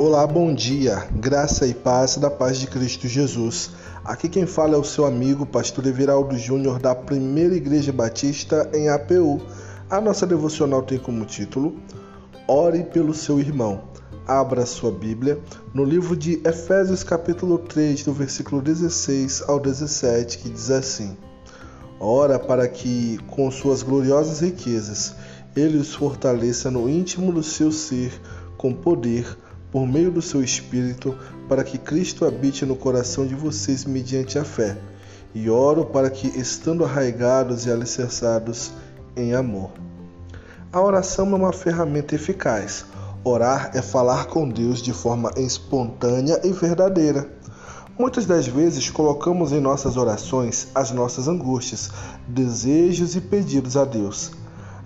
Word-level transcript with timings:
Olá, 0.00 0.24
bom 0.28 0.54
dia, 0.54 1.08
graça 1.10 1.66
e 1.66 1.74
paz 1.74 2.18
da 2.18 2.30
paz 2.30 2.60
de 2.60 2.68
Cristo 2.68 3.08
Jesus. 3.08 3.72
Aqui 4.04 4.28
quem 4.28 4.46
fala 4.46 4.76
é 4.76 4.78
o 4.78 4.84
seu 4.84 5.04
amigo, 5.04 5.44
pastor 5.44 5.84
Everaldo 5.88 6.38
Júnior, 6.38 6.78
da 6.78 6.94
Primeira 6.94 7.56
Igreja 7.56 7.92
Batista 7.92 8.70
em 8.72 8.88
APU. 8.88 9.42
A 9.90 10.00
nossa 10.00 10.24
devocional 10.24 10.82
tem 10.82 11.00
como 11.00 11.24
título 11.24 11.74
Ore 12.46 12.84
pelo 12.84 13.12
seu 13.12 13.40
irmão. 13.40 13.88
Abra 14.24 14.64
sua 14.66 14.92
Bíblia 14.92 15.40
no 15.74 15.82
livro 15.82 16.16
de 16.16 16.40
Efésios, 16.44 17.02
capítulo 17.02 17.58
3, 17.58 18.04
do 18.04 18.12
versículo 18.12 18.62
16 18.62 19.42
ao 19.48 19.58
17, 19.58 20.38
que 20.38 20.48
diz 20.48 20.70
assim: 20.70 21.16
Ora 21.98 22.38
para 22.38 22.68
que, 22.68 23.18
com 23.26 23.50
suas 23.50 23.82
gloriosas 23.82 24.42
riquezas, 24.42 25.16
ele 25.56 25.76
os 25.76 25.92
fortaleça 25.92 26.70
no 26.70 26.88
íntimo 26.88 27.32
do 27.32 27.42
seu 27.42 27.72
ser 27.72 28.12
com 28.56 28.72
poder 28.72 29.36
por 29.70 29.86
meio 29.86 30.10
do 30.10 30.22
seu 30.22 30.42
Espírito, 30.42 31.16
para 31.48 31.62
que 31.62 31.78
Cristo 31.78 32.24
habite 32.24 32.64
no 32.64 32.76
coração 32.76 33.26
de 33.26 33.34
vocês 33.34 33.84
mediante 33.84 34.38
a 34.38 34.44
fé. 34.44 34.76
E 35.34 35.50
oro 35.50 35.84
para 35.84 36.08
que, 36.08 36.26
estando 36.38 36.84
arraigados 36.84 37.66
e 37.66 37.70
alicerçados 37.70 38.72
em 39.16 39.34
amor. 39.34 39.70
A 40.72 40.80
oração 40.80 41.30
é 41.32 41.34
uma 41.34 41.52
ferramenta 41.52 42.14
eficaz. 42.14 42.84
Orar 43.24 43.70
é 43.74 43.82
falar 43.82 44.26
com 44.26 44.48
Deus 44.48 44.80
de 44.80 44.92
forma 44.92 45.30
espontânea 45.36 46.40
e 46.44 46.52
verdadeira. 46.52 47.28
Muitas 47.98 48.26
das 48.26 48.46
vezes 48.46 48.88
colocamos 48.90 49.50
em 49.50 49.60
nossas 49.60 49.96
orações 49.96 50.68
as 50.74 50.92
nossas 50.92 51.26
angústias, 51.26 51.90
desejos 52.28 53.16
e 53.16 53.20
pedidos 53.20 53.76
a 53.76 53.84
Deus. 53.84 54.30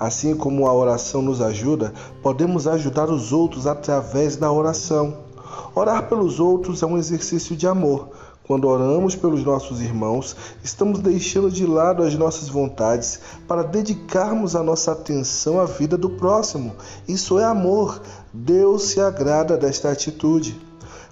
Assim 0.00 0.34
como 0.34 0.66
a 0.66 0.72
oração 0.72 1.20
nos 1.20 1.42
ajuda, 1.42 1.92
podemos 2.22 2.66
ajudar 2.66 3.10
os 3.10 3.34
outros 3.34 3.66
através 3.66 4.34
da 4.34 4.50
oração. 4.50 5.18
Orar 5.74 6.08
pelos 6.08 6.40
outros 6.40 6.82
é 6.82 6.86
um 6.86 6.96
exercício 6.96 7.54
de 7.54 7.66
amor. 7.66 8.08
Quando 8.46 8.66
oramos 8.66 9.14
pelos 9.14 9.44
nossos 9.44 9.82
irmãos, 9.82 10.34
estamos 10.64 11.00
deixando 11.00 11.50
de 11.50 11.66
lado 11.66 12.02
as 12.02 12.14
nossas 12.14 12.48
vontades 12.48 13.20
para 13.46 13.62
dedicarmos 13.62 14.56
a 14.56 14.62
nossa 14.62 14.92
atenção 14.92 15.60
à 15.60 15.66
vida 15.66 15.98
do 15.98 16.08
próximo. 16.08 16.72
Isso 17.06 17.38
é 17.38 17.44
amor. 17.44 18.00
Deus 18.32 18.84
se 18.84 19.00
agrada 19.02 19.58
desta 19.58 19.90
atitude. 19.90 20.58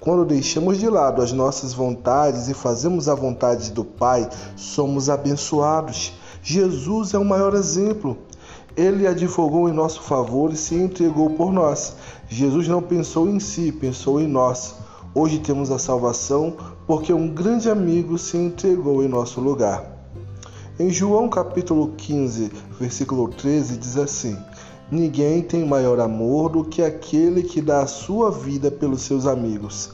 Quando 0.00 0.24
deixamos 0.24 0.78
de 0.78 0.88
lado 0.88 1.20
as 1.20 1.32
nossas 1.32 1.74
vontades 1.74 2.48
e 2.48 2.54
fazemos 2.54 3.10
a 3.10 3.14
vontade 3.14 3.72
do 3.72 3.84
Pai, 3.84 4.26
somos 4.56 5.10
abençoados. 5.10 6.14
Jesus 6.42 7.12
é 7.12 7.18
o 7.18 7.24
maior 7.24 7.52
exemplo. 7.52 8.16
Ele 8.76 9.06
advogou 9.06 9.68
em 9.68 9.72
nosso 9.72 10.02
favor 10.02 10.52
e 10.52 10.56
se 10.56 10.74
entregou 10.74 11.30
por 11.30 11.52
nós. 11.52 11.94
Jesus 12.28 12.68
não 12.68 12.80
pensou 12.80 13.28
em 13.28 13.40
si, 13.40 13.72
pensou 13.72 14.20
em 14.20 14.26
nós. 14.26 14.76
Hoje 15.14 15.40
temos 15.40 15.70
a 15.70 15.78
salvação 15.78 16.56
porque 16.86 17.12
um 17.12 17.28
grande 17.28 17.68
amigo 17.68 18.16
se 18.16 18.36
entregou 18.36 19.02
em 19.02 19.08
nosso 19.08 19.40
lugar. 19.40 19.84
Em 20.78 20.88
João 20.88 21.28
capítulo 21.28 21.94
15, 21.96 22.50
versículo 22.78 23.28
13 23.28 23.76
diz 23.76 23.96
assim: 23.96 24.36
Ninguém 24.90 25.42
tem 25.42 25.64
maior 25.66 26.00
amor 26.00 26.48
do 26.48 26.64
que 26.64 26.82
aquele 26.82 27.42
que 27.42 27.60
dá 27.60 27.82
a 27.82 27.86
sua 27.86 28.30
vida 28.30 28.70
pelos 28.70 29.02
seus 29.02 29.26
amigos. 29.26 29.90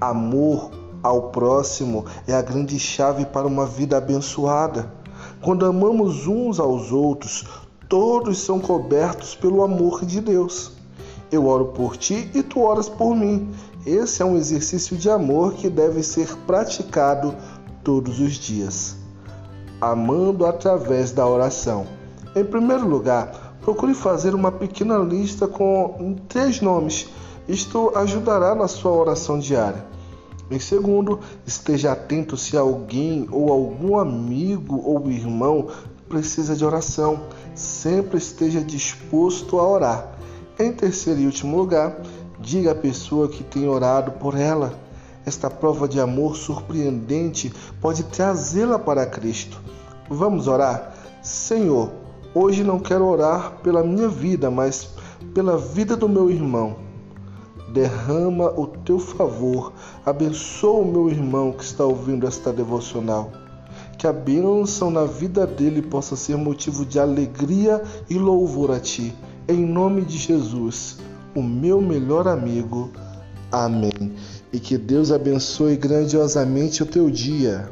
Amor 0.00 0.70
ao 1.02 1.30
próximo 1.30 2.06
é 2.26 2.32
a 2.32 2.40
grande 2.40 2.78
chave 2.78 3.26
para 3.26 3.46
uma 3.46 3.66
vida 3.66 3.96
abençoada. 3.96 4.92
Quando 5.40 5.66
amamos 5.66 6.26
uns 6.26 6.58
aos 6.58 6.92
outros, 6.92 7.44
todos 7.92 8.38
são 8.38 8.58
cobertos 8.58 9.34
pelo 9.34 9.62
amor 9.62 10.06
de 10.06 10.18
Deus. 10.18 10.72
Eu 11.30 11.46
oro 11.46 11.66
por 11.66 11.94
ti 11.94 12.30
e 12.32 12.42
tu 12.42 12.60
oras 12.60 12.88
por 12.88 13.14
mim. 13.14 13.50
Esse 13.84 14.22
é 14.22 14.24
um 14.24 14.34
exercício 14.34 14.96
de 14.96 15.10
amor 15.10 15.52
que 15.52 15.68
deve 15.68 16.02
ser 16.02 16.34
praticado 16.46 17.34
todos 17.84 18.18
os 18.18 18.32
dias. 18.36 18.96
Amando 19.78 20.46
através 20.46 21.12
da 21.12 21.26
oração. 21.26 21.86
Em 22.34 22.42
primeiro 22.42 22.88
lugar, 22.88 23.58
procure 23.60 23.92
fazer 23.92 24.34
uma 24.34 24.50
pequena 24.50 24.96
lista 24.96 25.46
com 25.46 26.16
três 26.30 26.62
nomes. 26.62 27.10
Isto 27.46 27.92
ajudará 27.94 28.54
na 28.54 28.68
sua 28.68 28.92
oração 28.92 29.38
diária. 29.38 29.84
Em 30.50 30.58
segundo, 30.58 31.20
esteja 31.46 31.92
atento 31.92 32.38
se 32.38 32.56
alguém 32.56 33.28
ou 33.30 33.52
algum 33.52 33.98
amigo 33.98 34.82
ou 34.82 35.10
irmão 35.10 35.68
precisa 36.12 36.54
de 36.54 36.62
oração 36.62 37.22
sempre 37.54 38.18
esteja 38.18 38.60
disposto 38.60 39.58
a 39.58 39.66
orar. 39.66 40.12
Em 40.58 40.70
terceiro 40.70 41.20
e 41.20 41.24
último 41.24 41.56
lugar, 41.56 42.02
diga 42.38 42.72
à 42.72 42.74
pessoa 42.74 43.30
que 43.30 43.42
tem 43.42 43.66
orado 43.66 44.12
por 44.12 44.38
ela. 44.38 44.74
Esta 45.24 45.48
prova 45.48 45.88
de 45.88 45.98
amor 45.98 46.36
surpreendente 46.36 47.50
pode 47.80 48.02
trazê-la 48.04 48.78
para 48.78 49.06
Cristo. 49.06 49.58
Vamos 50.06 50.48
orar? 50.48 50.94
Senhor, 51.22 51.90
hoje 52.34 52.62
não 52.62 52.78
quero 52.78 53.06
orar 53.06 53.52
pela 53.62 53.82
minha 53.82 54.08
vida, 54.08 54.50
mas 54.50 54.90
pela 55.32 55.56
vida 55.56 55.96
do 55.96 56.10
meu 56.10 56.30
irmão. 56.30 56.76
Derrama 57.72 58.50
o 58.50 58.66
teu 58.66 58.98
favor, 58.98 59.72
abençoa 60.04 60.82
o 60.82 60.92
meu 60.92 61.08
irmão 61.08 61.52
que 61.52 61.64
está 61.64 61.86
ouvindo 61.86 62.26
esta 62.26 62.52
devocional 62.52 63.41
que 64.02 64.06
a 64.08 64.12
bênção 64.12 64.90
na 64.90 65.04
vida 65.04 65.46
dele 65.46 65.80
possa 65.80 66.16
ser 66.16 66.36
motivo 66.36 66.84
de 66.84 66.98
alegria 66.98 67.80
e 68.10 68.18
louvor 68.18 68.72
a 68.72 68.80
ti. 68.80 69.14
Em 69.46 69.64
nome 69.64 70.02
de 70.02 70.18
Jesus, 70.18 70.98
o 71.36 71.40
meu 71.40 71.80
melhor 71.80 72.26
amigo. 72.26 72.90
Amém. 73.52 74.12
E 74.52 74.58
que 74.58 74.76
Deus 74.76 75.12
abençoe 75.12 75.76
grandiosamente 75.76 76.82
o 76.82 76.86
teu 76.86 77.08
dia. 77.08 77.70